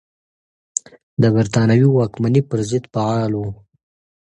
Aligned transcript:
د 1.21 1.23
بریتانوي 1.35 1.87
واکمنۍ 1.91 2.41
پر 2.49 2.59
ضد 2.69 2.85
فعال 2.93 3.31
و. 3.35 3.41